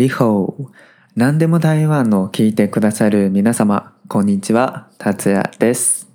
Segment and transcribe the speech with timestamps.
[0.00, 0.68] リホー。
[1.14, 6.08] 何でも台湾の聞いてくださる皆様、こんにちは、達也です。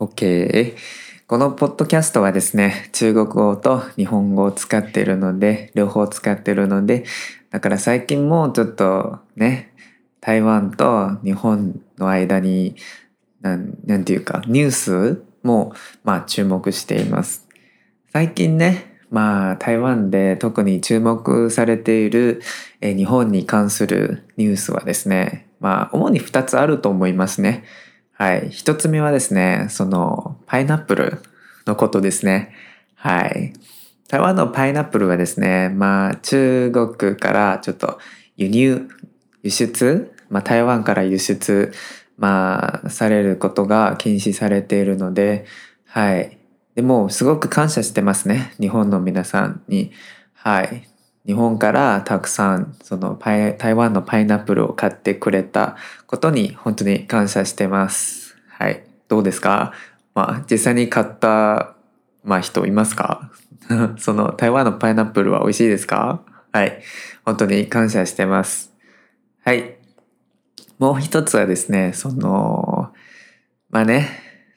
[0.00, 0.74] OK。
[1.28, 7.04] このポッドキャストはですね、中国語と日本語を使っているので、両方使っているので、
[7.52, 9.72] だから最近もちょっとね、
[10.20, 12.74] 台湾と日本の間に、
[13.42, 15.72] なんなんていうか、ニュースも、
[16.02, 17.46] まあ注目しています。
[18.12, 22.42] 最近ね、まあ台湾で特に注目されている、
[22.82, 27.64] え日本に関するニュースはですね、まあ主に2つあると思いますね。
[28.12, 28.50] はい。
[28.50, 31.22] 1つ目はですね、そのパイナップル
[31.66, 32.52] のことですね。
[32.94, 33.54] はい。
[34.08, 37.98] 台湾のパイナップルはですね、まあ中国からちょっと
[38.36, 38.86] 輸入、
[39.42, 41.72] 輸出、まあ台湾から輸出、
[42.18, 45.46] まあされることが禁止されているので、
[45.86, 46.35] はい。
[46.76, 48.54] でも、すごく感謝してますね。
[48.60, 49.92] 日本の皆さんに。
[50.34, 50.86] はい。
[51.26, 58.36] 日本からたくさん、その、台湾のパイナップルを買ってくれたことに本当に感謝してます。
[58.48, 58.84] はい。
[59.08, 59.72] どうですか？
[60.14, 61.74] まあ、実際に買った、
[62.22, 63.30] まあ、人いますか？
[63.96, 66.20] その台湾のパイナップルは美味しいですか？
[66.52, 66.82] はい。
[67.24, 68.72] 本当に感謝してます。
[69.44, 69.76] はい。
[70.78, 72.92] もう一つはですね、その、
[73.70, 74.08] まあね、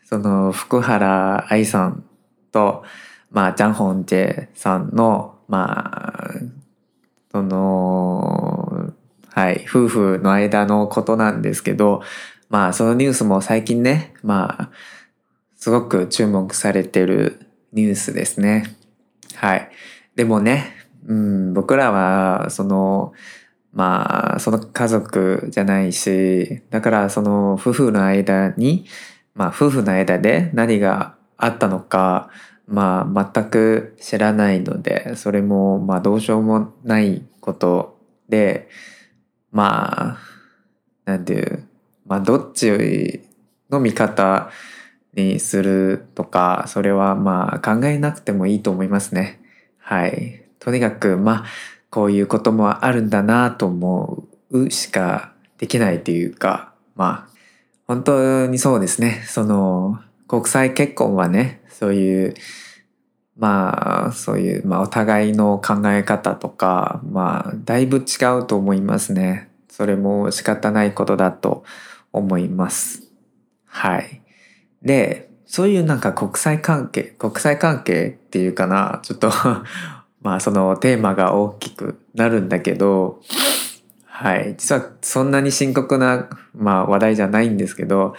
[0.03, 2.03] その福原愛さん
[2.52, 2.83] と、
[3.31, 6.33] まあ、ジャンホンジェさんの、まあ、
[7.31, 8.94] その、
[9.31, 12.02] はい、夫婦の間のことなんですけど、
[12.50, 14.70] まあ、そのニュースも最近ね、まあ、
[15.55, 17.39] すごく注目されてる
[17.73, 18.75] ニュースですね。
[19.36, 19.70] はい。
[20.16, 20.73] でもね、
[21.08, 23.14] うん、僕らは、その、
[23.72, 28.86] まあ、その家族じゃないし、だからその夫婦の間に、
[29.36, 32.29] まあ夫婦の間で何があったのか、
[32.67, 37.97] まあ全く知らないので、それもまあどうしようもないこと
[38.27, 38.69] で、
[39.52, 40.17] まあ、
[41.05, 41.67] なんていう、
[42.05, 43.21] まあどっち
[43.69, 44.52] の見方
[45.15, 49.41] にするとか、それはまあ考えなくてもいいと思いますね。
[49.80, 50.43] はい。
[50.59, 51.45] とにかく、まあ、
[51.89, 57.33] こういうこともあるんだなと思うしかできないというか、まあ、
[57.87, 59.23] 本当にそうですね。
[59.25, 62.35] その、国際結婚はね、そういう、
[63.35, 69.49] まあ、そういう、まあ、お互いの考え方とか、まあ、だいぶ違うと思いますね。
[69.69, 71.63] それも仕方ないことだと
[72.13, 73.09] 思います。
[73.65, 74.21] はい。
[74.83, 79.31] で、そういうなんか国際関係、国際関係っていうかな、ちょっと
[80.21, 83.19] まあそのテーマが大きくなるんだけど、
[84.05, 84.53] はい。
[84.59, 88.13] 実はそんなに深刻な、まあ話題じゃないんですけど、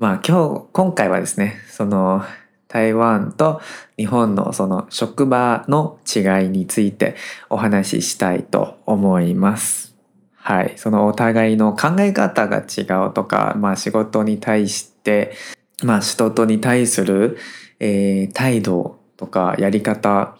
[0.00, 2.22] まあ今日、今回はですね、その
[2.68, 3.60] 台湾と
[3.98, 7.16] 日本のその職場の違いについて
[7.50, 9.94] お話ししたいと思います。
[10.32, 10.72] はい。
[10.76, 15.34] そのお互いの考え方が違うとか、まあ仕事に対して、
[15.82, 17.36] まあ仕事に対する、
[17.78, 20.34] えー態度とかやり方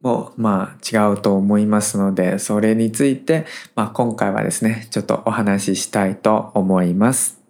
[0.00, 3.44] もまあ違うと思いますので、それについて、
[3.74, 7.41] まあ今回はですね、ちょっとお話ししたいと思います。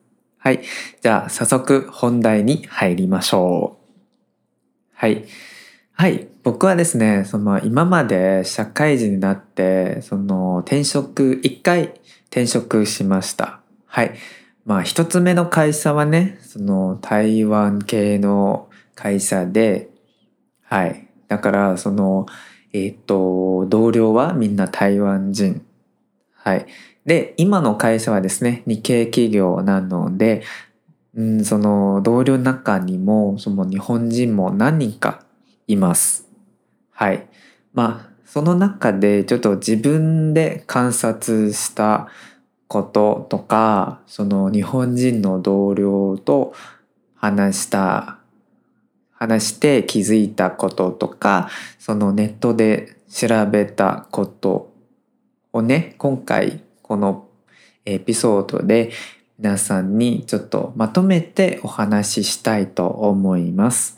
[0.42, 0.60] はい。
[1.00, 4.92] じゃあ早速本題に入りましょう。
[4.92, 5.24] はい。
[5.92, 6.26] はい。
[6.42, 11.94] 僕はですね、その今まで社会人になって、その転職、一回
[12.24, 13.60] 転職しました。
[13.86, 14.14] はい。
[14.64, 19.90] まあ一つ目の会社はね、その台湾系の会社で、
[20.64, 21.06] はい。
[21.28, 22.26] だから、その、
[22.72, 25.64] えっ、と、同僚はみんな台湾人。
[26.34, 26.66] はい。
[27.04, 30.42] で、今の会社はですね、日系企業なので、
[31.14, 35.24] うん、その同僚の中にも、その日本人も何人か
[35.66, 36.28] います。
[36.90, 37.26] はい。
[37.72, 42.08] まあ、その中でちょっと自分で観察した
[42.68, 46.54] こととか、その日本人の同僚と
[47.14, 48.18] 話した
[49.22, 51.48] 話して気づいたこととか
[51.78, 54.72] そのネットで調べたこと
[55.52, 57.26] をね今回この
[57.86, 58.90] エピソードで
[59.38, 63.96] 皆さんにちょっとまとめてお話ししたいと思います。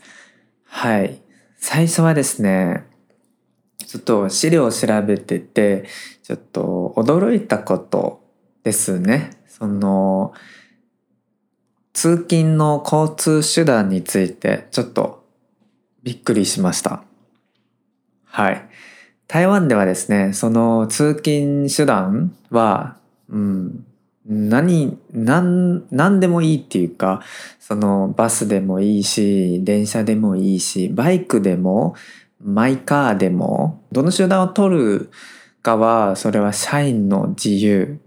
[0.63, 1.19] はい。
[1.57, 2.85] 最初はですね、
[3.85, 5.89] ちょっと資料を調べてて、
[6.23, 8.23] ちょっと驚いたこと
[8.63, 9.31] ですね。
[9.49, 10.33] その、
[11.91, 15.27] 通勤の交通手段についてちょっと
[16.01, 17.03] びっくりしました。
[18.23, 18.69] はい。
[19.27, 22.97] 台湾ではですね、その通勤手段は、
[23.29, 23.85] うん、
[24.25, 27.21] 何、何、何でもいいっていうか、
[27.59, 31.95] そのバスでもいいし、電車でもいいし、バイクでも、
[32.43, 35.11] マイカーでも、どの手段を取る
[35.65, 37.99] かはそれは社員の自由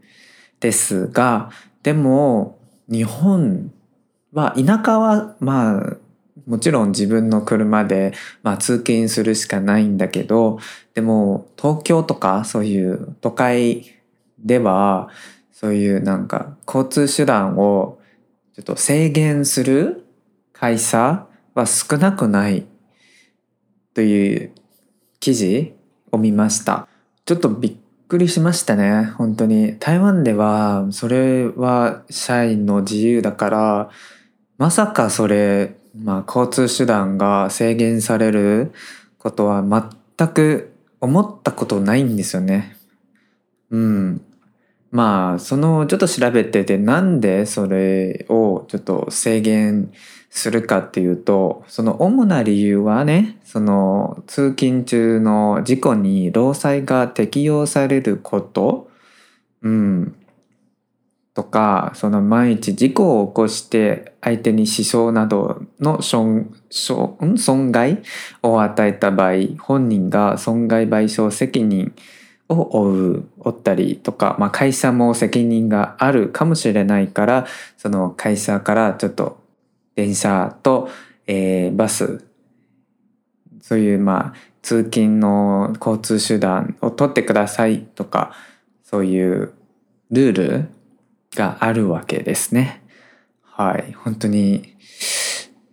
[0.60, 1.50] ですが
[1.82, 3.72] でも日本
[4.32, 5.96] は田舎はまあ
[6.48, 10.58] もちろん自分の車で、まあ、通勤するしかないんだけど
[10.94, 13.94] でも東京とかそういう都会
[14.38, 15.10] では
[15.52, 17.98] そういうなんか交通手段を
[18.54, 20.06] ちょっと制限する
[20.52, 22.66] 会社は少なくない
[23.94, 24.52] という
[25.20, 25.74] 記事
[26.12, 26.88] を見ました。
[27.24, 27.76] ちょっとびっ
[28.08, 29.04] くりしましたね。
[29.16, 29.76] 本当に。
[29.78, 33.90] 台湾ではそれは社員の自由だから
[34.56, 38.72] まさかそれまあ、交通手段が制限される
[39.18, 42.76] ことは全く思ったことないんですよね。
[43.70, 44.20] うん。
[44.90, 49.92] まあ、そのちょっと調べててなんでそれをちょっと制限
[50.30, 58.90] するかっていうと、その主な理由はね、その通勤中の事故に労災が適用されること、
[59.62, 60.14] うん。
[61.38, 66.50] とかその万一事故を起こして相手に死傷などの損
[67.70, 68.02] 害
[68.42, 71.94] を与えた場合本人が損害賠償責任
[72.48, 77.46] を負う負ったりとか、まあ、会社も責任があるかもしれないから
[77.76, 79.40] その会社からちょっと
[79.94, 80.90] 電車と、
[81.28, 82.24] えー、バス
[83.60, 88.34] そういうまあ通勤の交通手段を取ってくださいとか
[88.82, 89.52] そういう
[90.10, 90.77] ルール
[91.34, 92.82] があるわけですね。
[93.42, 93.92] はい。
[93.92, 94.76] 本当に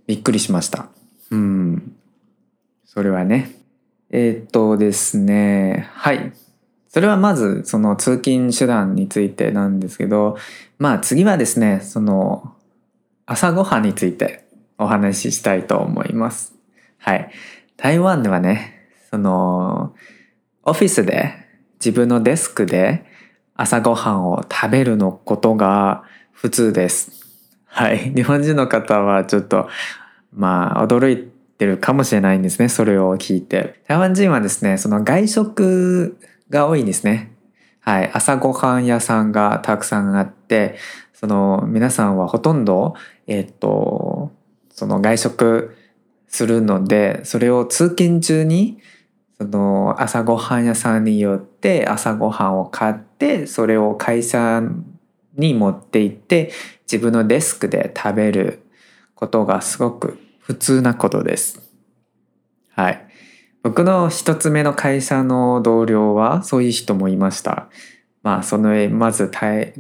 [0.07, 0.89] びっくりしました。
[1.31, 1.95] うん。
[2.85, 3.51] それはね。
[4.09, 5.89] えー、っとですね。
[5.93, 6.33] はい。
[6.87, 10.37] それはまずその通勤手段についてなんですけど、
[10.79, 12.55] まあ次はですね、その
[13.25, 14.45] 朝ごはんについて
[14.77, 16.55] お話ししたいと思います。
[16.97, 17.29] はい。
[17.75, 19.93] 台湾ではね、その
[20.63, 21.33] オフィスで
[21.79, 23.05] 自分のデスクで
[23.57, 26.03] 朝ごはんを食べるのことが
[26.33, 27.11] 普通です。
[27.65, 28.11] はい。
[28.13, 29.69] 日本人の方はちょっと、
[30.33, 32.67] まあ、驚いてるかもしれないんですね。
[32.67, 33.81] それを聞いて。
[33.87, 36.17] 台湾人はですね、その外食
[36.49, 37.31] が多いんですね。
[37.79, 38.11] はい。
[38.13, 40.75] 朝ごはん屋さんがたくさんあって、
[41.13, 44.31] その皆さんはほとんど、えっと、
[44.69, 45.75] その外食
[46.27, 48.79] するので、それを通勤中に
[49.39, 54.61] その朝ごはん屋さんによって朝ごはんを買ってそれを会社
[55.35, 56.51] に持って行って
[56.83, 58.63] 自分のデスクで食べる
[59.13, 61.61] ことがすごく普通なことです。
[62.69, 63.07] はい。
[63.63, 67.67] 僕の一つ目の会社の同僚はそういう人もいました。
[68.21, 69.73] まあそのまず会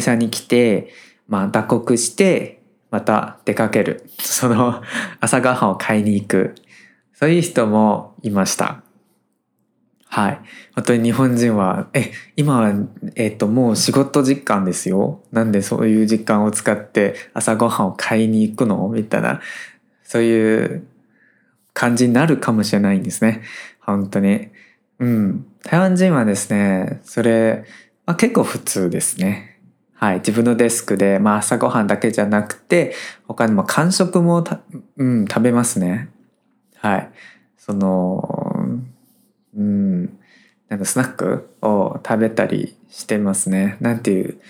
[0.00, 0.88] 社に来て、
[1.28, 4.08] まあ、打刻してまた出かける。
[4.18, 4.82] その
[5.20, 6.54] 朝ごはんを買いに行く。
[7.18, 8.84] そういう人もいました。
[10.06, 10.40] はい。
[10.76, 12.72] 本当に日本人は、え、今は、
[13.16, 15.20] えっ、ー、と、もう仕事時間ですよ。
[15.32, 18.88] なんでそういう時間を使って朝ごはんを買いに行くの？
[18.88, 19.40] みたいな、
[20.04, 20.86] そういう
[21.74, 23.42] 感じになるかもしれないんですね。
[23.80, 24.50] 本当に。
[25.00, 25.46] うん。
[25.64, 27.64] 台湾人はですね、それ、
[28.06, 29.58] まあ、結構普通ですね。
[29.92, 30.18] はい。
[30.18, 32.94] 自分のデスクで、まあ朝ごはんだけじゃなくて、
[33.26, 34.44] 他にも間食も
[34.96, 36.10] うん、食べますね。
[36.80, 37.10] はい。
[37.56, 38.56] その、
[39.56, 40.18] うん、
[40.68, 43.76] なんかスナックを食べたりしてますね。
[43.80, 44.40] なんていう、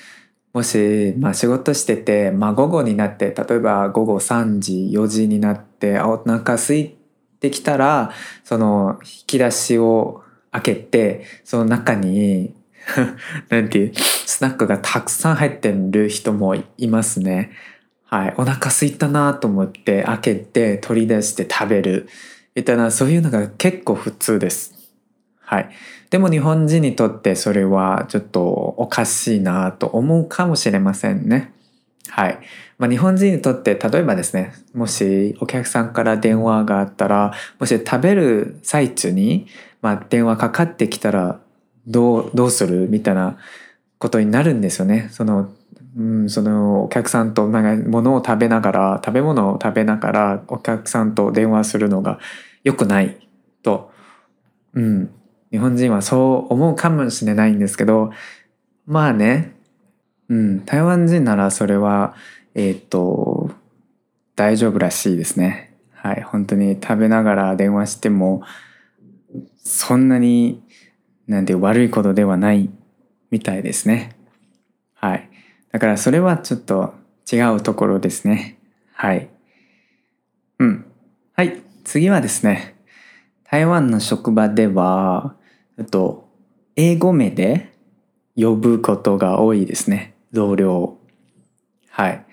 [0.53, 6.97] もし、まあ仕事してて、まあ午後になって、例えば午後3時、4時になって、お腹空い
[7.41, 8.13] てきたら、
[8.45, 12.55] その引き出しを開けて、その中に
[13.49, 17.53] なんていう、スナックがたくさん入ってる人もいますね。
[18.11, 18.35] はい。
[18.39, 22.09] お腹すいたなと思って開けて取り出して食べる。
[22.55, 24.75] みたいな、そういうのが結構普通です。
[25.41, 25.71] はい。
[26.09, 31.53] でも日本人にとってそれはちょっとおかしいなと思うかもしれませんね。
[32.09, 32.39] はい。
[32.79, 39.49] まあ、日本人にとって例えばですね、もしお客さんから電話があったら、もし食べる最中に、
[39.83, 41.41] まあ、電話かかってきたら
[41.87, 42.89] どう、どうする？
[42.89, 43.37] みたいな
[43.99, 45.09] ことになるんですよね。
[45.13, 45.53] その
[45.99, 52.21] うん、そのお客さんとなんか物を食べながら食べ物を食べながらお客さんと電話するのが
[52.63, 53.29] 良くない
[53.65, 53.91] と、
[54.75, 55.11] うん、
[55.51, 58.13] 日本人はそう思うかもしれないんですけど
[58.87, 59.57] まあね、
[60.29, 62.15] うん、台湾人ならそれは
[62.55, 63.51] えっ、と
[64.35, 65.77] 大丈夫らしいですね。
[65.93, 68.43] はい、本当に食べながら電話しても
[69.59, 70.63] そんなに
[71.27, 72.71] なんて悪いことではない
[73.31, 74.17] みたいですね。
[74.95, 75.28] はい。
[75.73, 76.95] だからそれはちょっと
[77.31, 78.59] 違うところですね。
[78.93, 79.29] はい。
[80.59, 80.85] うん。
[81.35, 81.63] はい。
[81.85, 82.77] 次はですね、
[83.45, 85.37] 台湾の職場では、
[85.79, 86.29] えっと、
[86.77, 87.73] 英語名で
[88.37, 90.15] 呼ぶことが多いですね。
[90.33, 90.97] 同僚。
[91.91, 92.25] はい。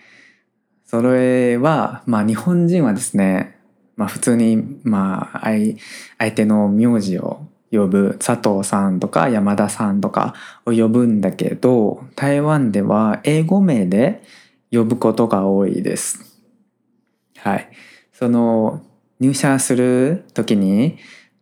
[0.85, 3.57] それは、まあ日本人はですね、
[3.95, 5.75] まあ普通に、まあ相
[6.17, 10.33] 相手の名字を呼ぶ佐藤さんとか山田さんとか
[10.65, 14.23] を呼ぶんだけど、台湾では英語名で
[14.71, 16.41] 呼ぶことが多いです。
[17.37, 17.69] はい。
[18.13, 18.81] その
[19.19, 20.97] 入社する時に、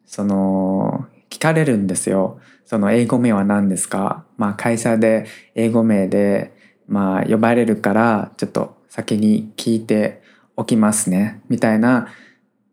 [0.06, 2.40] その聞かれるんですよ。
[2.66, 4.26] その英語名は何ですか？
[4.38, 5.26] まあ会社で
[5.56, 6.54] 英語名で
[6.88, 10.22] まあ呼ばれるからちょっと先に聞いて
[10.56, 11.42] おきますね。
[11.50, 12.08] みたいな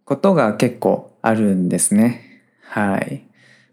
[0.05, 2.43] ことが結構あるんですね。
[2.63, 3.25] はい。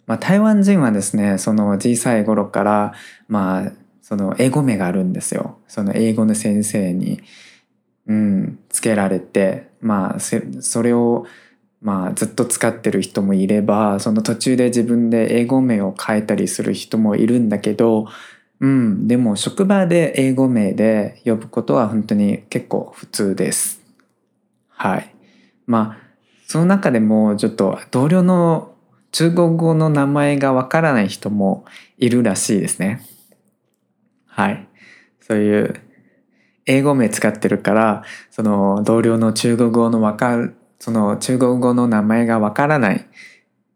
[0.07, 2.93] まあ台湾人はですね、その小さい頃から
[3.27, 3.71] まあ
[4.01, 5.59] その英語名があるんですよ。
[5.67, 7.21] その英語の先生に、
[8.07, 11.27] うん、つけられて、まあそれを
[11.81, 18.07] まあずっと使ってる人もいればその途中で自分で英語名を変えたりする人もいるんだけど
[18.59, 23.81] うんでも職場で英語名で呼ぶことは本当に結構普通です
[24.69, 25.13] はい
[25.67, 26.07] まあ
[26.47, 28.73] その中でもちょっと同僚の
[29.11, 31.65] 中国語の名前がわからない人も
[31.97, 33.01] いるらしいですね
[34.25, 34.67] はい
[35.21, 35.81] そういう
[36.65, 42.99] 英語名使ってるからその同僚の中国語のわかるその中国語の名前がわからないっ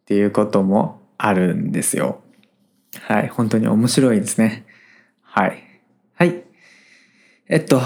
[0.06, 2.22] ていうこともあるんですよ。
[3.00, 4.66] はい、本当に面白いですね。
[5.22, 5.64] はい。
[6.16, 6.44] はい。
[7.48, 7.82] えっと、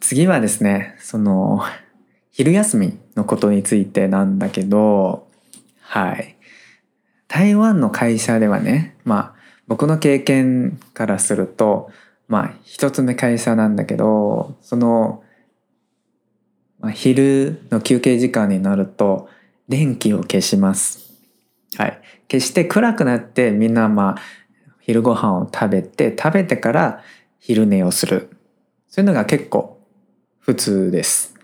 [0.00, 1.62] 次はですね、その、
[2.30, 5.28] 昼休みのことについてなんだけど、
[5.80, 6.36] はい。
[7.30, 11.88] 台湾の会社ではね、まあ、僕の経験からすると、
[12.26, 15.22] まあ、一つ目会社なんだけど、その、
[16.80, 19.28] まあ、昼の休憩時間になると
[19.68, 21.08] 電気を消します。
[21.76, 22.00] はい。
[22.28, 24.22] 消して暗くなってみんなまあ
[24.80, 27.04] 昼ご飯を食べて食べてから
[27.38, 28.30] 昼寝をする。
[28.88, 29.80] そういうのが結構
[30.40, 31.36] 普通です。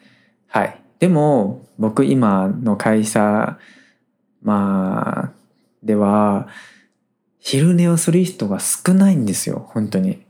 [0.49, 0.81] はい。
[0.99, 3.57] でも僕今の会社
[4.43, 5.36] まあ
[5.87, 6.49] では
[7.38, 9.71] 昼寝をする人が少ないんですよ。
[9.73, 10.25] 本当に。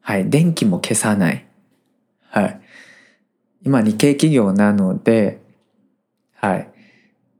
[0.00, 0.30] はい。
[0.30, 1.46] 電気も消さない。
[2.30, 2.60] はい。
[3.64, 5.40] 今日系企業なので、
[6.36, 6.68] はい。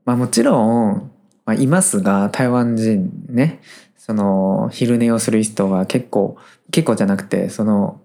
[0.03, 1.11] まあもちろん、
[1.45, 3.61] まあ、いますが、台湾人ね、
[3.95, 6.37] その、昼寝をする人は結構、
[6.71, 8.01] 結構じゃなくて、その、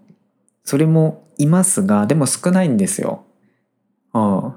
[0.63, 3.25] それもいますが、でも少ないんですよ。
[4.13, 4.53] うん。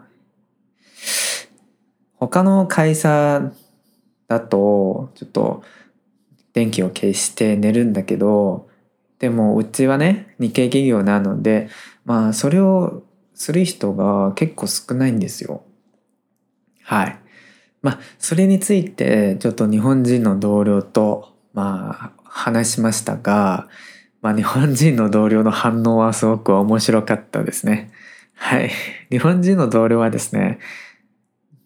[2.17, 3.53] 他の会社
[4.29, 5.63] だと、ちょっと、
[6.53, 8.69] 電気を消して寝るんだけど、
[9.19, 11.69] でもうちはね、日系企業なので、
[12.05, 13.03] まあそれを
[13.35, 15.65] する人が結構少ないんですよ。
[16.83, 17.19] はい。
[17.83, 23.69] まあ、それについてちょっと日本人の同僚と、まあ、話しましたが、
[24.23, 27.93] まあ、日本人の同僚の反応はすごく面白かったですね。
[28.35, 28.71] はい。
[29.11, 30.59] 日本人の同僚はですね、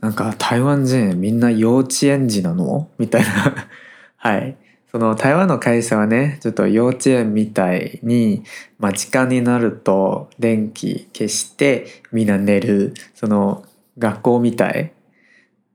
[0.01, 2.89] なんか台湾人みんな幼稚園児なの？
[2.99, 3.29] みたいな
[4.17, 4.57] はい。
[4.91, 8.43] その台湾の会社はね、ちょっと幼稚園みたいに、
[8.79, 13.65] まあ時間になると電気消してみんな寝る、その
[13.99, 14.93] 学校みたい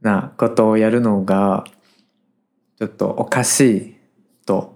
[0.02, 1.64] なことをやるのが、
[2.80, 3.96] ちょっとおかしい
[4.46, 4.76] と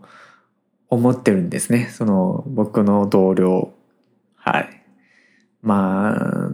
[0.90, 1.90] 思ってるんですね。
[1.92, 3.74] その僕の同僚。
[4.36, 4.84] はい。
[5.62, 6.52] まあ、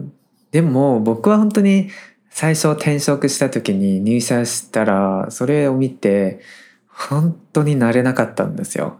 [0.50, 1.90] でも僕は本当に
[2.34, 6.40] 最初転職した時に入社したら、それを見て、
[6.88, 8.98] 本当になれなかったんですよ。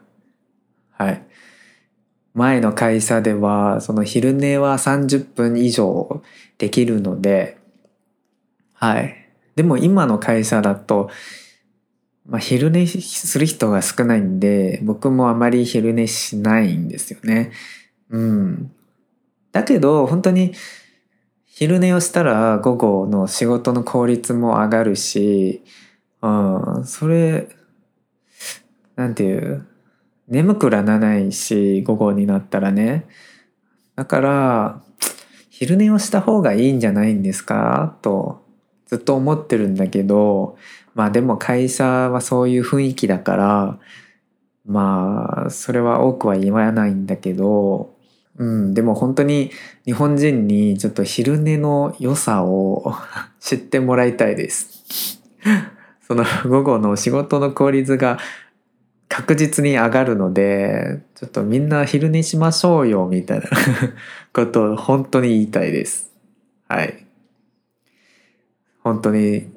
[0.93, 1.27] はい。
[2.35, 6.23] 前の会社では、その昼寝は30分以上
[6.59, 7.59] できるので、
[8.73, 9.17] はい。
[9.57, 11.11] でも今の会社だと、
[12.27, 17.51] まあ、昼寝する人が少ないんで、僕もあまり昼寝しないんですよね。
[18.11, 18.73] うん。
[19.51, 20.53] だけど、本当に
[21.57, 25.63] 昼寝をしたら午後の仕事の効率も上がるし、
[26.21, 27.49] うん、それ、
[28.97, 29.65] なんていう、
[30.27, 33.07] 眠くならないし、午後になったらね。
[33.95, 34.83] だから、
[35.49, 37.99] 昼寝をした方がいいんじゃないんですか？
[38.03, 38.45] と
[38.87, 40.59] ずっと思ってるんだけど、
[40.97, 43.79] まあでも会社はそういう雰囲気だから、
[44.67, 47.94] まあ、それは多くは言わないんだけど、
[48.37, 49.51] うん、でも本当に
[49.85, 52.95] 日本人にちょっと昼寝の良さを
[53.39, 55.21] 知ってもらいたいです。
[56.07, 58.19] その午後の仕事の効率が
[59.09, 63.49] 確実に上がるので、ちょっとみんな昼寝しましょうよ、みたいな
[64.33, 66.11] ことを本当に言いたいです。
[66.69, 67.07] はい。
[68.83, 69.49] 本当に、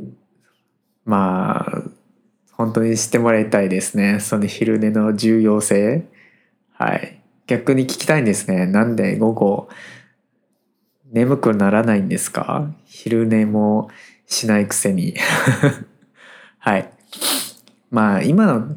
[1.06, 1.84] まあ、
[2.52, 4.20] 本当に知ってもらいたいですね。
[4.20, 6.06] その昼寝の重要性。
[6.74, 7.20] はい。
[7.48, 8.66] 逆に聞きたいんですね。
[8.66, 9.70] なんで午後
[11.12, 12.70] 眠くならないんですか？
[12.86, 13.90] 昼寝も
[14.26, 15.16] しないくせに。
[16.60, 16.90] はい。
[17.90, 18.76] まあ今の、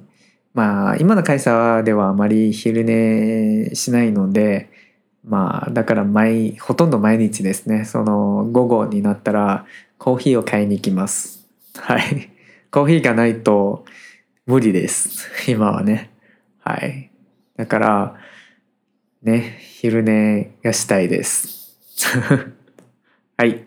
[0.55, 4.71] まあ今の会社ではあまり昼寝しないので、
[5.25, 9.67] まあだから毎、ほとんど毎日ですね、その午後になったら
[9.99, 11.49] コーヒーを買いに行きます。
[11.77, 12.31] はい。
[12.71, 13.85] コーヒーがないと
[14.47, 15.29] 無理です。
[15.51, 16.11] 今はね。
[16.61, 17.11] はい。
[17.57, 18.15] だから、
[19.23, 21.77] ね、昼寝がしたいです。
[23.37, 23.67] はい。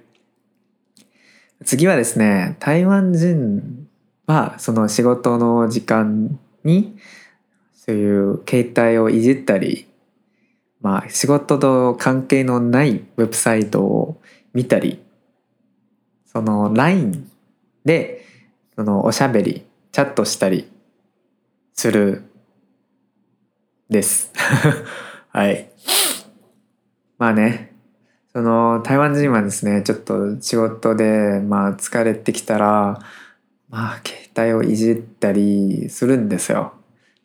[1.64, 3.88] 次はですね、台湾人
[4.26, 6.98] はその仕事の時間に
[7.76, 9.86] そういう携帯をいじったり、
[10.82, 14.22] まあ仕事と関係のないウェブサイトを
[14.56, 15.04] 見たり、
[16.26, 17.30] その LINE
[17.86, 18.26] で
[18.76, 20.68] そのおしゃべり、チャットしたり
[21.76, 22.24] する
[23.88, 24.32] です。
[25.34, 25.68] はい。
[27.18, 27.74] まあね、
[28.34, 33.00] その台湾人はですね、ちょっと仕事でまあ疲れてきたら、
[33.68, 36.74] まあ携帯をいじったりするんですよ。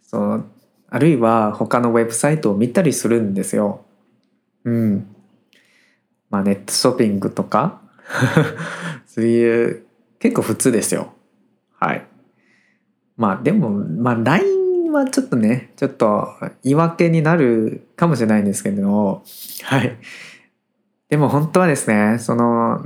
[0.00, 0.46] その
[0.88, 3.84] あるいは他のウェブサイトを見たりするんですよ。
[4.64, 5.14] うん。
[6.30, 7.82] まあネットショッピングとか
[9.04, 9.84] そういう
[10.18, 11.12] 結構普通ですよ。
[11.78, 12.06] はい。
[13.18, 14.57] まあでも、まあ LINE
[14.98, 16.28] はちょっとね、ちょっと
[16.62, 19.24] 言い訳になるかもしれないんですけども、
[19.62, 19.96] はい。
[21.08, 22.84] でも本当はですね、その、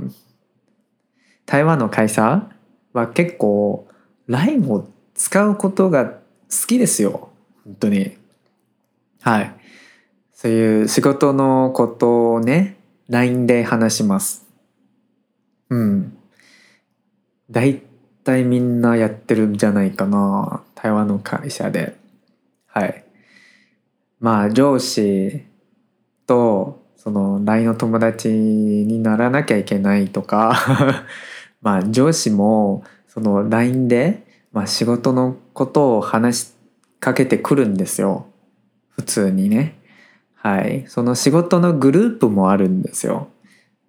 [1.45, 2.49] 台湾の会社
[2.93, 3.87] は結構
[4.27, 6.19] LINE を使うことが好
[6.67, 7.29] きですよ。
[7.65, 8.17] 本当に。
[9.21, 9.53] はい。
[10.31, 12.77] そういう仕事のことをね、
[13.09, 14.45] LINE で話します。
[15.69, 16.17] うん。
[17.49, 17.81] 大
[18.23, 21.95] 対みんなやってるんじゃないかな台湾の会社で
[22.73, 23.05] はい。
[24.19, 25.45] まあ上司
[26.25, 31.05] とその LINE の友達にならなきゃいけないとか
[31.61, 36.53] まあ上司もその LINE で、まあ、仕事のことを話し
[36.99, 38.25] かけてくるんですよ。
[38.89, 39.77] 普通にね。
[40.33, 40.85] はい。
[40.87, 43.27] その仕事のグループもあるんですよ。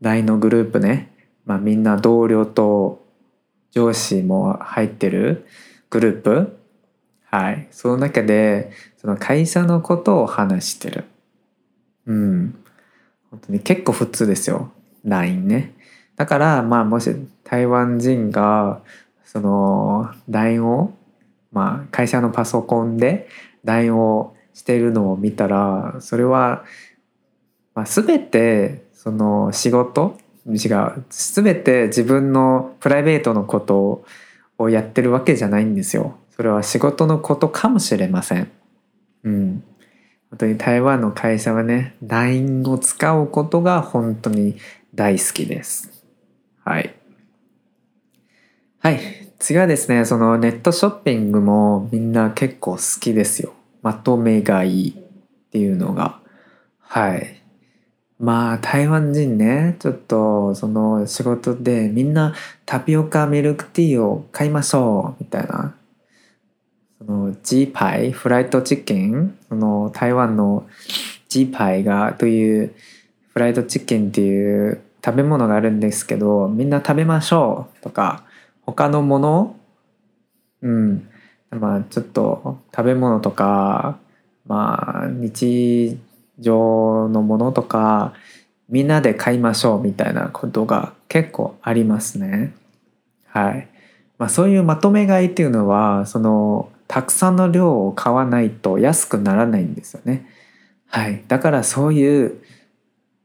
[0.02, 1.10] LINE のグループね。
[1.46, 3.02] まあみんな同僚と
[3.70, 5.46] 上司も入ってる
[5.88, 6.58] グループ。
[7.34, 7.66] はい。
[7.72, 11.04] その中でその会社のことを話してる。
[12.06, 12.54] うん。
[13.28, 14.70] 本当に結構普通ですよ。
[15.04, 15.72] LINE ね。
[16.14, 17.10] だからまあもし
[17.42, 18.82] 台湾人が
[19.24, 20.94] その LINE を
[21.50, 23.28] まあ会社のパソコンで
[23.64, 26.64] LINE をしているのを見たらそれは、
[27.74, 30.16] まあ、全てその仕事
[30.46, 34.04] 違う全て自分のプライベートのこと
[34.56, 36.16] をやってるわけじゃないんですよ。
[36.34, 38.50] それは仕事のことかもしれません。
[39.22, 39.64] うん。
[40.30, 44.56] 本当に台湾の会社はね LINE を使うことが本当に
[44.94, 46.04] 大好きです。
[46.64, 46.92] はい。
[48.80, 49.00] はい。
[49.38, 53.52] 次はですねそのネットショッピングもみんな結構好きですよ。
[53.82, 56.18] まとめがいいっていうのが。
[56.80, 57.40] はい。
[58.18, 62.34] まあ台湾人ねちょっとその仕事でみんな
[62.66, 65.76] タピオカミルクティーを買いましょうみたいな。
[67.06, 70.66] のジーパイフライドチキンの台湾の
[71.28, 72.74] ジーパイがという
[73.32, 78.24] フライドチキンっていう食べ物があるんですけどみんな食べましょうとか
[78.62, 79.56] 他のもの
[80.62, 81.08] うん
[81.50, 83.98] まあちょっと食べ物とか
[84.46, 85.98] まあ日
[86.38, 88.14] 上のものとか
[88.68, 92.54] みんなで買いましょうみたいなことが結構ありますね。
[93.26, 93.68] はい。
[94.18, 100.28] まあ、そういうまとめ買いっていうのはそのたくさんの量を買わないと安くならないんですよね。
[100.86, 101.24] はい。
[101.26, 102.40] だからそういう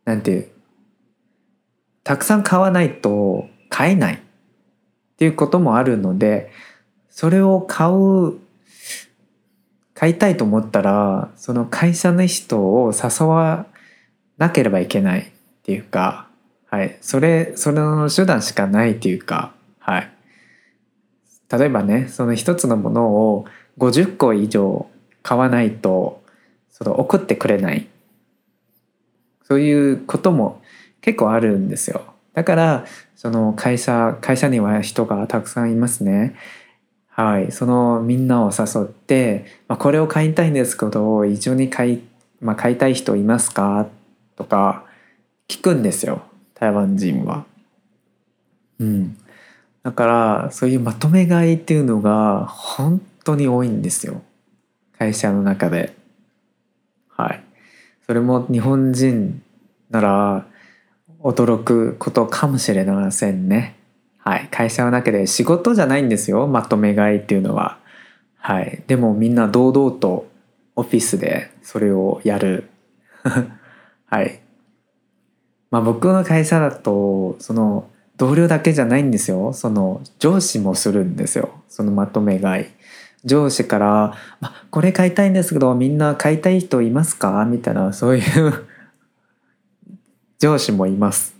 [0.06, 0.50] なんていう
[2.04, 4.18] たくさん買わないと買えないっ
[5.18, 6.52] ていうこともあるので
[7.12, 8.40] それを買う
[9.94, 13.68] 買いたいと思ったらその会社の人を誘わ
[14.40, 15.26] なければいけないっ
[15.62, 16.28] ていうか、
[16.72, 20.12] はい、それそれの手段しかないっていうか、はい、
[21.52, 23.46] 例えばねその一つのものを
[23.80, 24.88] 50個以上
[25.24, 26.22] 買わないと
[26.70, 27.88] その送ってくれない。
[29.44, 30.62] そういうことも
[31.02, 32.04] 結構あるんですよ。
[32.34, 36.36] だからその会社会社には人がたくさんいますね。
[37.08, 42.04] はい、そのみんなを誘って、まあ、これを買いたいんですけど一緒に買い,、
[42.40, 43.88] まあ、買いたい人いますか？
[44.38, 44.86] とか
[45.50, 46.22] 聞くんですよ。
[46.54, 47.46] 台湾人は。
[48.80, 49.18] うん、
[49.84, 54.22] だからそういうまとめ買いっていうのが本当に多いんですよ。
[54.98, 55.96] 会社の中で。
[57.10, 57.44] はい。
[58.06, 59.42] それも日本人
[59.90, 60.48] なら
[61.22, 63.76] 驚くことかもしれませんね。
[64.18, 64.48] はい。
[64.52, 66.48] 会社の中で仕事じゃないんですよ。
[66.48, 67.80] まとめ買いっていうのは。
[68.38, 68.84] はい。
[68.88, 70.28] でもみんな堂々と
[70.76, 72.70] オフィスでそれをやる。
[74.08, 74.40] はい。
[75.72, 79.54] まあ僕の会社だとその同僚だけじゃないんですよ。
[79.54, 81.50] その上司もするんですよ。
[81.68, 82.66] そのまとめ買い。
[83.26, 88.66] 上司から「あこれ買いたいんですけどみんな買いたい人いますか?」みたいなそういう
[90.40, 91.36] 上司もいます。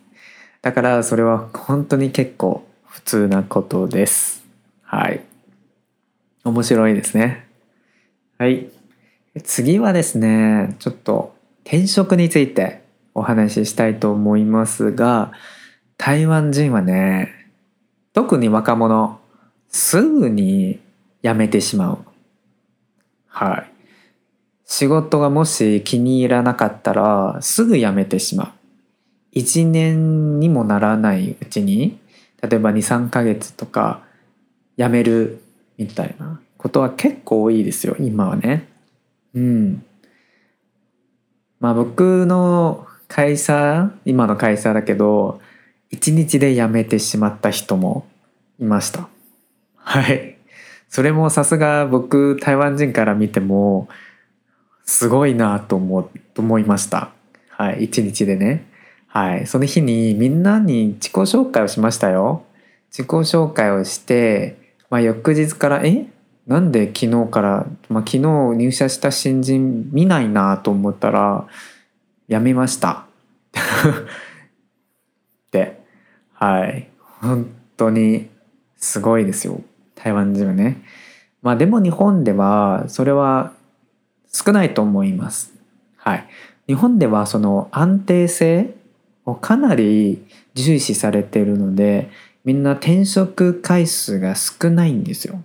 [0.62, 4.44] だからそれは本当に結構普通なことです。
[4.84, 5.22] はい。
[6.44, 7.48] 面白いですね。
[8.38, 8.68] はい。
[9.44, 12.82] 次はですねちょっと転職について
[13.14, 15.32] お話ししたいと思いますが
[15.98, 17.30] 台湾人はね
[18.14, 19.20] 特に若者
[19.70, 20.80] すぐに
[21.24, 22.06] 辞めてしまう。
[23.28, 23.72] はい。
[24.66, 28.52] 仕事がもし気に入らなかったらすぐ辞めてしまう。
[29.32, 32.00] 一年にもならないうちに
[32.42, 34.04] 例えば23ヶ月とか
[34.78, 35.42] 辞める
[35.78, 38.68] みたいなことは結構多いですよ今はね。
[39.34, 39.86] うん。
[41.60, 45.42] まあ僕の会社今の会社だけど
[45.90, 48.08] 一日で辞めてしまった人も
[48.60, 49.10] いました。
[49.76, 50.39] はい。
[50.90, 53.88] それもさすが僕台湾人から見ても
[54.84, 57.12] すごいなと思思いました。
[57.50, 57.86] はい。
[57.86, 58.66] 一日でね。
[59.08, 59.48] はい。
[59.48, 62.44] その日にみんなに自己紹介をしましたよ。
[62.90, 64.58] 自己紹介をして、
[64.90, 66.08] まあ、翌日からえ？
[66.48, 68.20] なんで昨日から、まあ、昨日
[68.56, 71.48] 入社した新人見ないなと思ったら
[72.28, 73.06] 辞めました。
[75.50, 75.80] って
[76.34, 76.90] はい
[77.22, 78.30] 本当に
[78.78, 79.62] すごいですよ
[80.02, 80.82] 台湾人はね。
[81.42, 83.54] まあでも日本ではそれは
[84.32, 85.54] 少ないと思います。
[85.98, 86.28] はい。
[86.68, 88.74] 日本ではその安定性
[89.26, 92.10] をかなり重視されているので
[92.46, 95.42] みんな転職回数が少ないんですよ。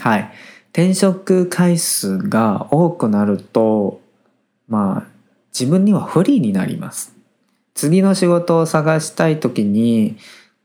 [0.00, 0.30] はい。
[0.72, 4.00] 転職回数が多くなると
[4.68, 5.16] まあ
[5.58, 7.14] 自分には不利になります。
[7.74, 10.16] 次の仕事を探したい時に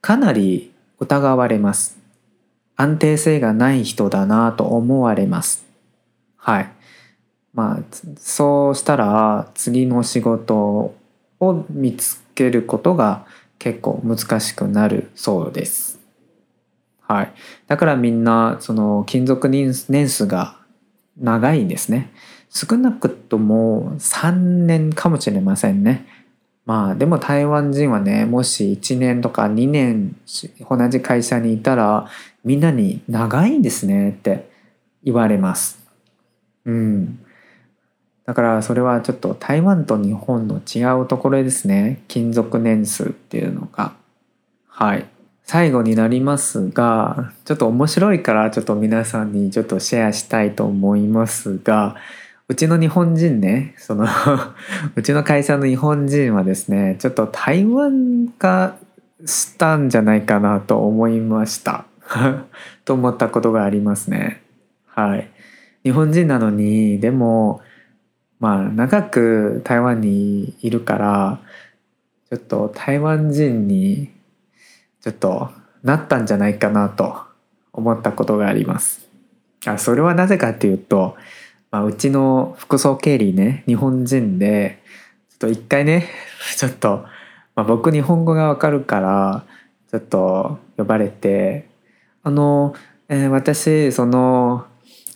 [0.02, 2.01] かなり疑われます。
[2.82, 5.65] 安定性がない人だなと思われます。
[6.36, 6.72] はい。
[7.54, 7.80] まあ、
[8.17, 10.96] そうしたら次の仕事
[11.39, 13.28] を見つけることが
[13.60, 16.00] 結構難しくなるそうです。
[17.02, 17.34] はい。
[17.67, 19.76] だからみんなその勤続年
[20.10, 20.58] 数が
[21.20, 22.12] 長いんですね。
[22.50, 26.08] 少なくとも3年かもしれませんね。
[26.65, 30.15] まあでも台湾人はねもし1年とか2年
[30.69, 32.08] 同じ会社にいたら
[32.43, 34.50] みんなに長いんですねって
[35.04, 35.80] 言われます。
[36.65, 37.19] うん。
[38.26, 42.02] だからそれはちょっと台湾と日本の違うところですね。
[42.08, 43.93] 勤続年数っていうのが。
[44.67, 45.06] はい。
[45.43, 51.95] 最後になりますが、ちょっと面白いからちょっと皆さんにちょっとシェアしたいと思いますが、
[52.52, 54.06] うちの日本人ね、その
[54.98, 58.76] うちの会社の日本人はですね、ちょっと台湾化
[59.26, 61.86] したんじゃないかなと思いました。
[62.84, 64.42] と思ったことがありますね。
[64.86, 65.30] はい。
[65.86, 67.62] 日本人なのに、でも、
[68.42, 71.40] まあ、長く台湾にいるから、
[72.30, 74.12] ちょっと台湾人に、
[75.00, 75.52] ちょっと
[75.84, 77.16] なったんじゃないかなと
[77.72, 79.08] 思ったことがあります。
[79.66, 81.16] あそれはなぜかっていうと、
[81.72, 84.84] まあ、うちの服装経理ね日本人で
[85.30, 86.08] ちょっと一回ね
[86.58, 87.06] ちょっと、
[87.56, 89.46] まあ、僕日本語がわかるから
[89.90, 91.68] ちょっと呼ばれて
[92.24, 92.76] あの、
[93.08, 94.66] えー、私その、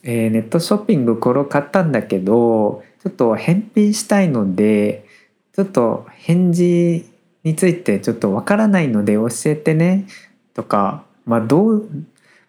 [0.04, 5.06] えー、ネットショッピングこれを買ったんだけどちょっと返品したいので
[5.54, 7.06] ちょっと返事
[7.44, 10.08] についてちょっとわからないので教えてね
[10.54, 11.90] とかまあどう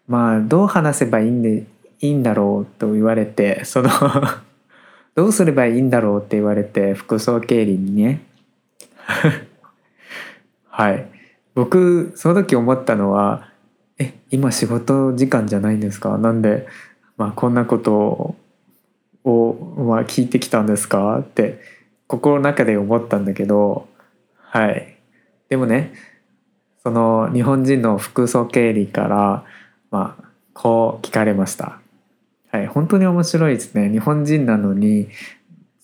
[0.09, 1.67] まあどう話せばいいんで
[2.07, 3.89] いいんだろうと言われてその
[5.15, 8.23] どうすればいいんだろうって言われて服装経理にね。
[10.69, 11.09] はい。
[11.55, 13.49] 僕その時思ったのは
[13.99, 16.19] え今仕事時間じゃないんですか？
[16.19, 16.67] なんで、
[17.17, 18.37] まあ、こんなこと
[19.25, 21.19] を、まあ、聞いてきたんですか？
[21.21, 21.61] って
[22.09, 23.89] 心の中で思ったんだけど
[24.37, 24.97] はい。
[25.49, 25.95] でもね
[26.83, 29.45] その日本人の服装経理から
[29.91, 31.79] まあこう聞かれました。
[32.51, 33.91] はい、本当に面白いですね。
[33.91, 35.09] 日本人なのに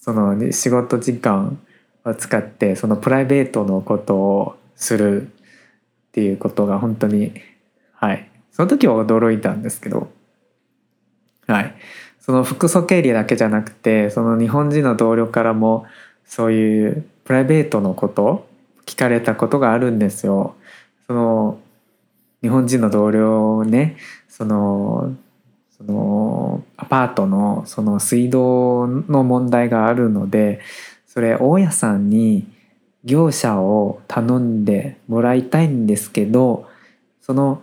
[0.00, 1.58] その、仕事時間
[2.04, 5.30] を使ってそのプライベートのことをするっ
[6.12, 7.32] ていうことが本当に
[7.94, 8.28] はい。
[8.50, 10.10] その時は驚いたんですけど
[11.46, 11.74] はい。
[12.20, 15.86] その複素経理だけじゃなくてその日本人の同僚からも
[16.24, 18.48] そういうプライベートのこと
[18.86, 20.54] 聞かれたことがあるんですよ。
[21.06, 21.58] その
[22.42, 23.96] 日本人の同僚ね
[24.28, 25.14] その
[25.86, 30.60] そのアパートのその水道の問題があるので
[31.06, 32.46] それ大家さんに
[33.04, 36.68] 業者を頼んでもらいたいんですけど
[37.20, 37.62] その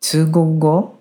[0.00, 0.96] 中国語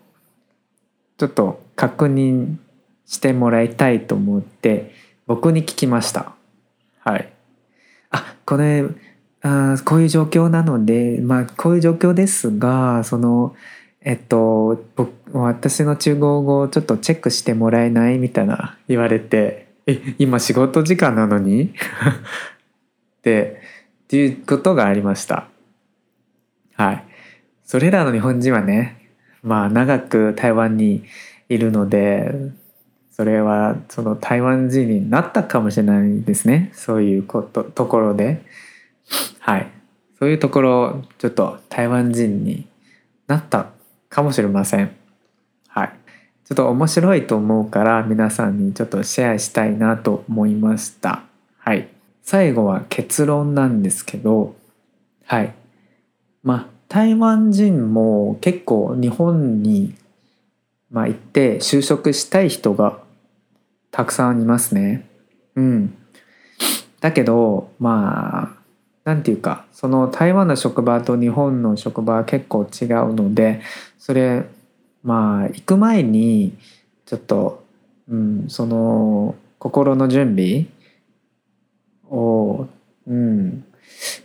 [1.17, 2.57] ちょっと確認
[3.05, 4.93] してもらいたいと思って
[5.27, 6.33] 僕に聞きました。
[6.99, 7.31] はい。
[8.09, 8.85] あこれ
[9.41, 13.55] あこういう状況なのでまあこういう状況ですがその
[14.03, 14.83] えっと
[15.31, 21.73] 私の中国語をちょっとチェックしてもらえないみたいな言われてえ今仕事時間なのに？
[23.19, 23.61] って
[24.03, 25.47] っていうことがありました。
[26.75, 27.03] はい。
[27.63, 29.09] それらの日本人はね
[29.43, 31.03] まあ長く台湾に
[31.47, 32.33] いるので
[33.11, 36.71] それはその台湾人になったかもしれないですね。
[36.73, 38.41] そういうことところで。
[39.39, 39.67] はい。
[40.17, 42.67] そういうところちょっと台湾人に
[43.27, 43.67] なった
[44.11, 44.95] かもしれません。
[45.67, 45.93] はい。
[46.45, 51.23] ちょっと面白いと思うから皆さんにちょっとシェアしたいなと思いました。
[51.57, 51.87] はい。
[52.21, 54.55] 最後は結論なんですけど
[55.25, 55.55] はい。
[56.43, 59.95] まあ台湾人も結構日本に
[60.91, 62.99] まあ、行って就職したい人が
[63.91, 65.07] たくさんいますね。
[65.55, 65.97] うん。
[66.99, 68.60] だけどまあ
[69.03, 73.61] なんていうかその台湾の職場と日本の職場は結構違うので
[73.97, 74.45] それ
[75.03, 76.55] まあ行く前に
[77.05, 77.63] ちょっと、
[78.07, 80.67] うん、その心の準備
[82.09, 82.67] を、
[83.07, 83.63] うん、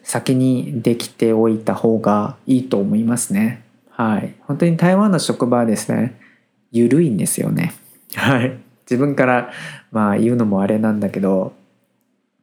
[0.03, 3.63] 先にできておいた方がいいと思いますね。
[3.91, 4.35] はい。
[4.43, 6.19] 本当に台湾の職場はですね、
[6.71, 7.75] 緩いんですよね。
[8.15, 8.59] はい。
[8.83, 9.51] 自分から
[9.91, 11.53] まあ言うのもあれなんだけど、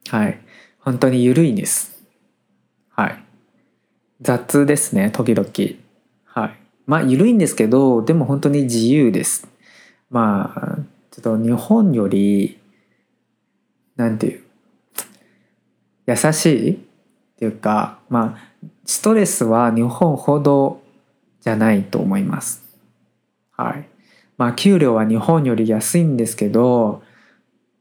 [0.08, 0.38] はい。
[0.80, 1.93] 本当に緩いんです。
[2.96, 3.24] はい。
[4.20, 5.48] 雑ですね、時々。
[6.24, 6.58] はい。
[6.86, 9.48] まあ緩いんですけど、でも本当に自由です。
[10.10, 10.78] まあ、
[11.10, 12.60] ちょっと日本より、
[13.96, 14.42] なんていう、
[16.06, 16.78] 優しいっ
[17.36, 20.82] ていうか、まあ、ストレスは日本ほど
[21.40, 22.62] じゃないと思います。
[23.50, 23.88] はい。
[24.38, 27.02] まあ給料は日本より安いんですけど、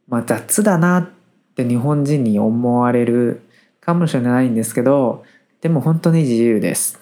[0.08, 1.10] まあ雑だなっ
[1.56, 3.43] て日本人に思われる
[3.84, 5.26] かもしれないんですけど、
[5.62, 7.02] でも本当に自由です。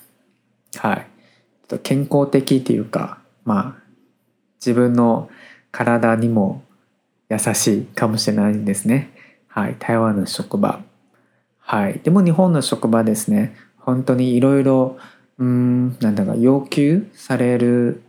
[0.77, 0.95] はい。
[0.97, 3.83] ちょっと健康的っていうか、まあ
[4.59, 5.29] 自分の
[5.71, 6.63] 体にも
[7.29, 9.11] 優しいかもしれないんですね。
[9.47, 9.75] はい。
[9.77, 10.81] 台湾の職場。
[11.59, 11.99] はい。
[12.03, 13.55] でも日本の職場ですね。
[13.77, 14.97] 本当にいろいろ、
[15.37, 18.01] うん、なんだか要求される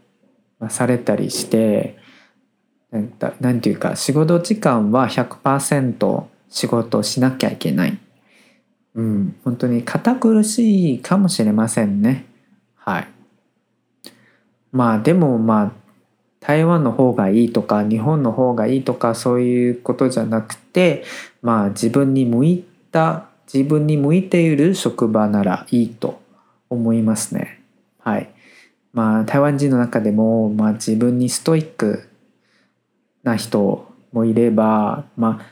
[0.68, 1.96] されたりして
[2.90, 7.98] 何て言うか仕事時間は100%仕事しなきゃいけない。
[8.94, 12.26] うん、本当に堅苦しいかもしれませんね。
[12.76, 13.09] はい。
[14.70, 15.72] まあでもまあ
[16.40, 21.05] 台湾の方がいいとか日本の方がいいとかそういうことじゃなくて
[21.40, 26.20] まあ自分に向いた自分に向いている職場ならいいと
[26.68, 27.62] 思いますね。
[27.98, 28.31] はい。
[28.92, 32.09] まあ台湾人の中でも、まあ、自分にストイック
[33.22, 35.46] な人もいれば、まあ、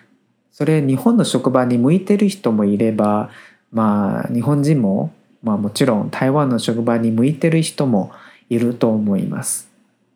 [0.61, 3.31] それ日本の職場に向いてる人もいれば、
[3.73, 5.11] まあ、日本人も、
[5.43, 8.13] まあ、もちろん台湾の職場に向いてる人も
[8.51, 9.71] いると思います。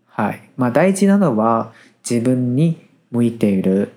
[0.06, 1.72] はいまあ、大事なのは
[2.08, 3.94] 自分に向いている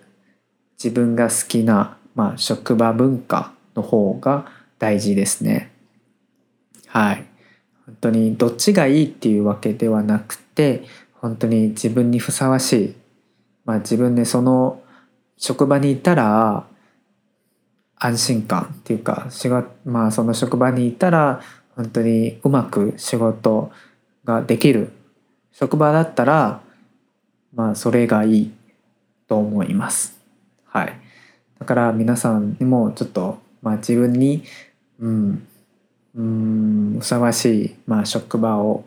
[0.82, 5.70] 自分が好きな、まあ、職場文化の方が大事ですね。
[6.88, 7.26] はい。
[7.86, 12.96] 本当にどっちがいいっていうわけではなくて本当に自分にふさわしい、
[13.66, 14.82] まあ、自分でその
[15.38, 16.66] 職場にいたら
[17.96, 21.42] 安心感っていうか仕事、まあ、その職場にいたら
[21.76, 23.72] 本当にうまく仕事
[24.26, 24.92] ができる
[25.52, 26.62] 職場だったら
[27.54, 28.52] まあそれがいい
[29.28, 30.20] と思います。
[30.66, 30.94] はい。
[31.60, 34.44] だから皆さんにもちょっと、まあ、自分に、
[35.00, 35.48] うん、
[36.16, 38.86] うんふさわしい、まあ、職場を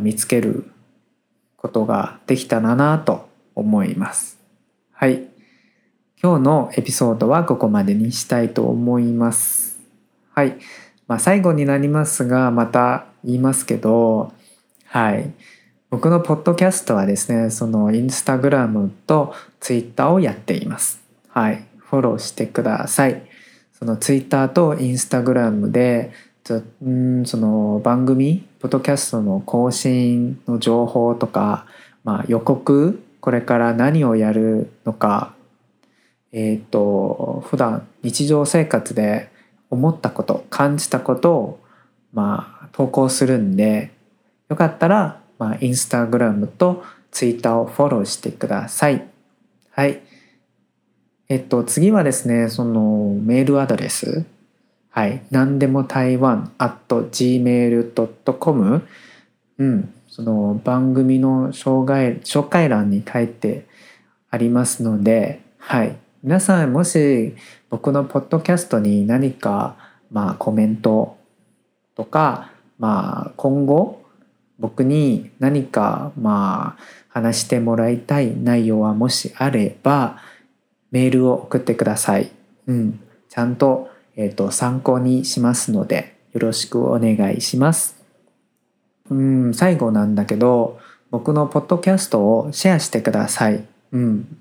[0.00, 0.70] 見つける
[1.56, 4.38] ことができたらなと思います。
[4.92, 5.33] はい。
[6.24, 9.78] 今日のエピソードはここまでにしたいと思います。
[10.32, 10.56] はい。
[11.06, 14.32] まあ、最後になりますが、また言いますけど、
[14.86, 15.30] はい。
[15.90, 21.02] 僕のポッドキャストはですね、そのインスタグラムとツイッターをやっています。
[21.28, 21.66] はい。
[21.76, 23.22] フォローしてください。
[23.78, 26.10] そのツイッターとインスタグラムで
[26.82, 31.66] うんその番組ポッドキャストの更新の情報とか、
[32.02, 35.33] まあ、予告これから何をやるのか
[36.34, 39.30] えっ、と普段日常生活で
[39.70, 41.60] 思ったこと感じたことを
[42.12, 43.92] まあ投稿するんで
[44.48, 49.06] よかったら、まあ、インスタグラムとツイッターをフォローしてください。
[49.70, 50.00] はい。
[51.28, 54.26] えっと、次はですね、そのメールアドレス。
[54.90, 55.22] はい。
[55.30, 58.82] 何でも台湾 at gmail.com。
[59.58, 59.94] うん。
[60.08, 63.66] その番組の紹介紹介欄に書いて
[64.30, 65.96] ありますので、はい。
[66.24, 67.34] 皆さんもし
[67.68, 69.76] 僕のポッドキャストに何か、
[70.10, 71.18] まあ、コメント
[71.94, 74.02] とか、まあ、今後
[74.58, 80.16] 僕に何か、まあ、話してもらいたい内容はもしあれば
[80.92, 82.30] メールを送ってください。
[82.68, 88.02] うん、ちゃんと,、えーと、参考にしますのでよろしくお願いします。
[89.10, 93.66] うん、最後なんだけど僕のポッドキャストをシェアしてください。
[93.92, 94.38] うん、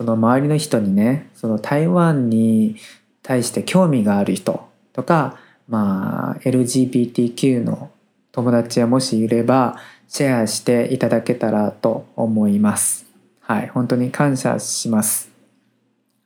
[0.00, 2.76] その周りの人にねその台湾に
[3.22, 5.36] 対して興味がある人とか、
[5.68, 7.90] まあ、LGBTQ の
[8.32, 9.76] 友達はもしいれば
[10.08, 13.04] シェアしていただけたらと思います。
[13.40, 15.30] はい、本当に感謝します。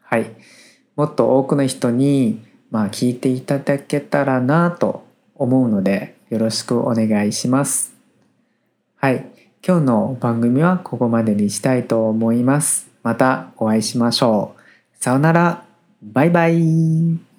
[0.03, 0.31] はい、
[0.95, 7.93] もっと多くの人にまあ聞いていただけたらなと思うのでよろしくお願いします。
[8.95, 9.27] はい、
[9.67, 12.94] 今日の番組はここまでにしたいと思います。
[13.05, 15.05] またお会いしましょう。
[15.05, 15.65] さよなら。
[16.03, 17.34] バイバイ。